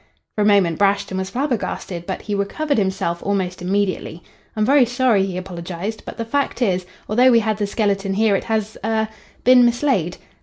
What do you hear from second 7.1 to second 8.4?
we had the skeleton here